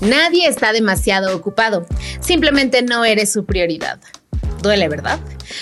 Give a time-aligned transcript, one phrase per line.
[0.00, 1.86] Nadie está demasiado ocupado,
[2.20, 4.00] simplemente no eres su prioridad.
[4.62, 5.18] Duele, ¿verdad?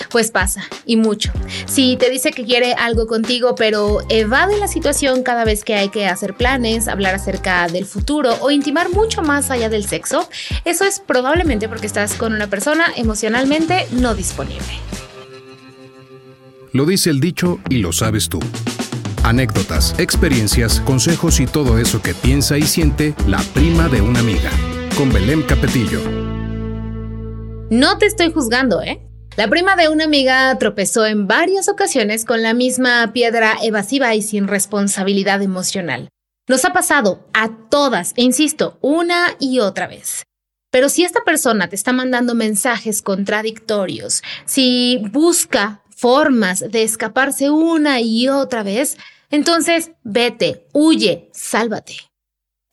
[0.09, 1.31] Pues pasa, y mucho.
[1.65, 5.89] Si te dice que quiere algo contigo, pero evade la situación cada vez que hay
[5.89, 10.29] que hacer planes, hablar acerca del futuro o intimar mucho más allá del sexo,
[10.65, 14.67] eso es probablemente porque estás con una persona emocionalmente no disponible.
[16.71, 18.39] Lo dice el dicho y lo sabes tú.
[19.23, 24.49] Anécdotas, experiencias, consejos y todo eso que piensa y siente la prima de una amiga.
[24.97, 26.01] Con Belén Capetillo.
[27.69, 29.01] No te estoy juzgando, ¿eh?
[29.35, 34.21] La prima de una amiga tropezó en varias ocasiones con la misma piedra evasiva y
[34.21, 36.09] sin responsabilidad emocional.
[36.47, 40.23] Nos ha pasado a todas, e insisto, una y otra vez.
[40.71, 47.99] Pero si esta persona te está mandando mensajes contradictorios, si busca formas de escaparse una
[47.99, 48.97] y otra vez,
[49.29, 51.97] entonces vete, huye, sálvate.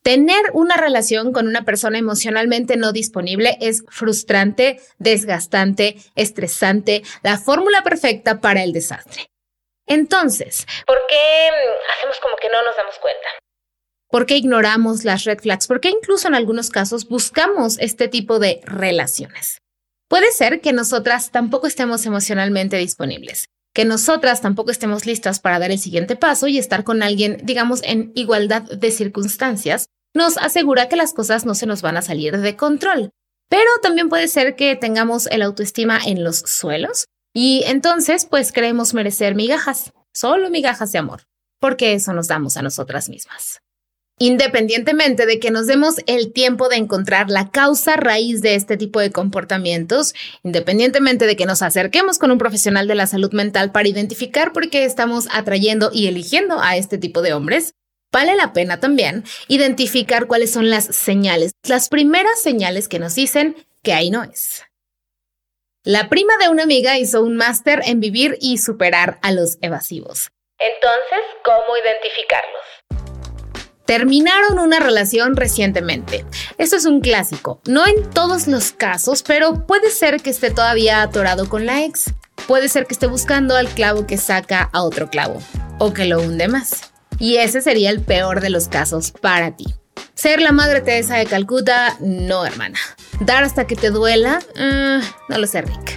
[0.04, 7.82] Tener una relación con una persona emocionalmente no disponible es frustrante, desgastante, estresante, la fórmula
[7.82, 9.26] perfecta para el desastre.
[9.88, 11.48] Entonces, ¿por qué
[11.96, 13.26] hacemos como que no nos damos cuenta?
[14.08, 15.66] ¿Por qué ignoramos las red flags?
[15.66, 19.58] ¿Por qué incluso en algunos casos buscamos este tipo de relaciones?
[20.08, 25.72] Puede ser que nosotras tampoco estemos emocionalmente disponibles, que nosotras tampoco estemos listas para dar
[25.72, 30.96] el siguiente paso y estar con alguien, digamos, en igualdad de circunstancias, nos asegura que
[30.96, 33.10] las cosas no se nos van a salir de control.
[33.48, 38.94] Pero también puede ser que tengamos el autoestima en los suelos y entonces pues creemos
[38.94, 41.24] merecer migajas, solo migajas de amor,
[41.60, 43.60] porque eso nos damos a nosotras mismas.
[44.18, 48.98] Independientemente de que nos demos el tiempo de encontrar la causa raíz de este tipo
[48.98, 53.88] de comportamientos, independientemente de que nos acerquemos con un profesional de la salud mental para
[53.88, 57.74] identificar por qué estamos atrayendo y eligiendo a este tipo de hombres,
[58.12, 63.56] Vale la pena también identificar cuáles son las señales, las primeras señales que nos dicen
[63.82, 64.64] que ahí no es.
[65.84, 70.28] La prima de una amiga hizo un máster en vivir y superar a los evasivos.
[70.58, 72.75] Entonces, ¿cómo identificarlos?
[73.86, 76.24] Terminaron una relación recientemente.
[76.58, 77.60] Esto es un clásico.
[77.66, 82.12] No en todos los casos, pero puede ser que esté todavía atorado con la ex.
[82.48, 85.40] Puede ser que esté buscando al clavo que saca a otro clavo
[85.78, 86.90] o que lo hunde más.
[87.18, 89.66] Y ese sería el peor de los casos para ti.
[90.14, 92.78] Ser la madre Teresa de Calcuta, no, hermana.
[93.20, 95.95] Dar hasta que te duela, eh, no lo sé, Rick.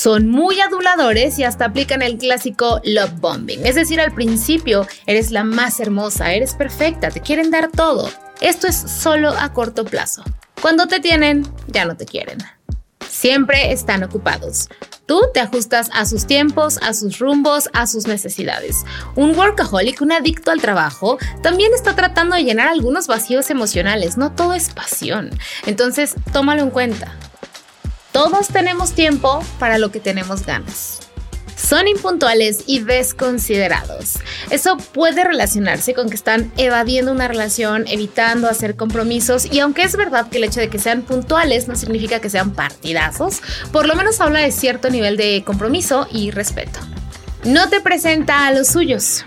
[0.00, 3.66] Son muy aduladores y hasta aplican el clásico love bombing.
[3.66, 8.08] Es decir, al principio eres la más hermosa, eres perfecta, te quieren dar todo.
[8.40, 10.24] Esto es solo a corto plazo.
[10.62, 12.38] Cuando te tienen, ya no te quieren.
[13.10, 14.70] Siempre están ocupados.
[15.04, 18.86] Tú te ajustas a sus tiempos, a sus rumbos, a sus necesidades.
[19.16, 24.16] Un workaholic, un adicto al trabajo, también está tratando de llenar algunos vacíos emocionales.
[24.16, 25.28] No todo es pasión.
[25.66, 27.18] Entonces, tómalo en cuenta.
[28.12, 31.00] Todos tenemos tiempo para lo que tenemos ganas
[31.60, 34.14] son impuntuales y desconsiderados.
[34.50, 39.96] Eso puede relacionarse con que están evadiendo una relación, evitando hacer compromisos y aunque es
[39.96, 43.40] verdad que el hecho de que sean puntuales no significa que sean partidazos,
[43.72, 46.80] por lo menos habla de cierto nivel de compromiso y respeto.
[47.44, 49.24] No te presenta a los suyos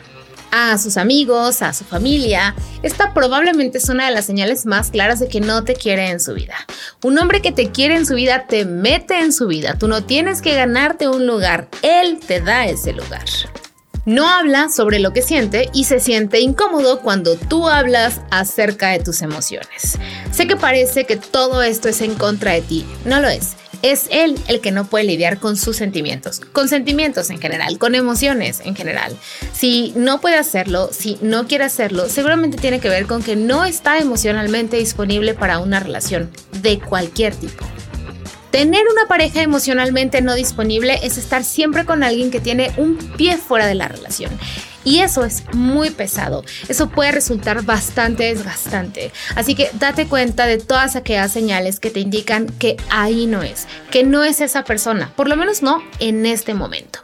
[0.55, 2.53] a sus amigos, a su familia,
[2.83, 6.19] esta probablemente es una de las señales más claras de que no te quiere en
[6.19, 6.53] su vida.
[7.01, 9.79] Un hombre que te quiere en su vida te mete en su vida.
[9.79, 13.25] Tú no tienes que ganarte un lugar, él te da ese lugar.
[14.05, 18.99] No habla sobre lo que siente y se siente incómodo cuando tú hablas acerca de
[18.99, 19.97] tus emociones.
[20.31, 24.07] Sé que parece que todo esto es en contra de ti, no lo es es
[24.09, 28.61] él el que no puede lidiar con sus sentimientos, con sentimientos en general, con emociones
[28.63, 29.15] en general.
[29.51, 33.65] Si no puede hacerlo, si no quiere hacerlo, seguramente tiene que ver con que no
[33.65, 37.65] está emocionalmente disponible para una relación de cualquier tipo.
[38.51, 43.37] Tener una pareja emocionalmente no disponible es estar siempre con alguien que tiene un pie
[43.37, 44.31] fuera de la relación.
[44.83, 46.43] Y eso es muy pesado.
[46.67, 49.11] Eso puede resultar bastante desgastante.
[49.35, 53.67] Así que date cuenta de todas aquellas señales que te indican que ahí no es,
[53.91, 56.99] que no es esa persona, por lo menos no en este momento.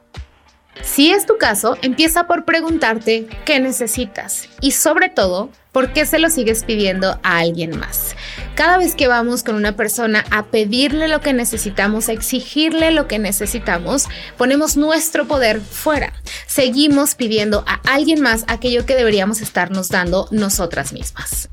[0.81, 6.19] Si es tu caso, empieza por preguntarte qué necesitas y sobre todo, por qué se
[6.19, 8.15] lo sigues pidiendo a alguien más.
[8.59, 13.07] Cada vez que vamos con una persona a pedirle lo que necesitamos, a exigirle lo
[13.07, 16.11] que necesitamos, ponemos nuestro poder fuera.
[16.45, 21.47] Seguimos pidiendo a alguien más aquello que deberíamos estarnos dando nosotras mismas.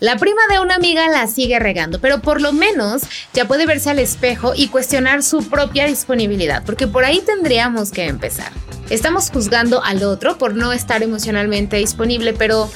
[0.00, 3.90] La prima de una amiga la sigue regando, pero por lo menos ya puede verse
[3.90, 8.50] al espejo y cuestionar su propia disponibilidad, porque por ahí tendríamos que empezar.
[8.88, 12.68] Estamos juzgando al otro por no estar emocionalmente disponible, pero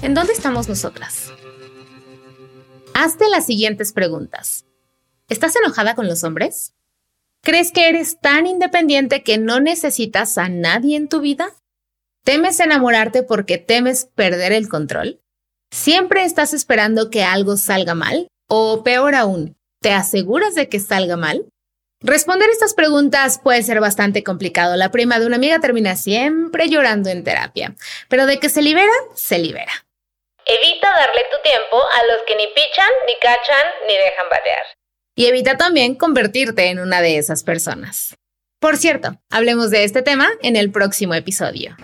[0.00, 1.30] ¿en dónde estamos nosotras?
[3.00, 4.64] Hazte las siguientes preguntas.
[5.28, 6.74] ¿Estás enojada con los hombres?
[7.44, 11.54] ¿Crees que eres tan independiente que no necesitas a nadie en tu vida?
[12.24, 15.20] ¿Temes enamorarte porque temes perder el control?
[15.70, 18.26] ¿Siempre estás esperando que algo salga mal?
[18.48, 21.46] O peor aún, ¿te aseguras de que salga mal?
[22.00, 24.74] Responder estas preguntas puede ser bastante complicado.
[24.74, 27.76] La prima de una amiga termina siempre llorando en terapia,
[28.08, 29.87] pero de que se libera, se libera.
[30.50, 34.64] Evita darle tu tiempo a los que ni pichan, ni cachan, ni dejan batear.
[35.14, 38.14] Y evita también convertirte en una de esas personas.
[38.58, 41.76] Por cierto, hablemos de este tema en el próximo episodio.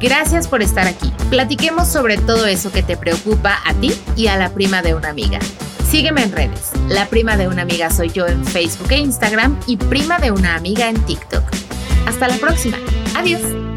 [0.00, 1.10] Gracias por estar aquí.
[1.30, 5.08] Platiquemos sobre todo eso que te preocupa a ti y a la prima de una
[5.08, 5.38] amiga.
[5.88, 6.72] Sígueme en redes.
[6.88, 10.56] La prima de una amiga soy yo en Facebook e Instagram y prima de una
[10.56, 11.44] amiga en TikTok.
[12.06, 12.76] Hasta la próxima.
[13.16, 13.69] Adiós.